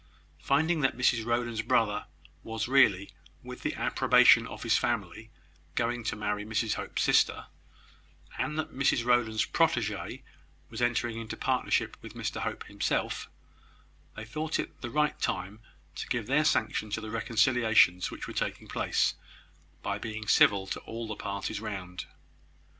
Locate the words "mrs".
0.97-1.23, 6.43-6.73, 8.73-9.05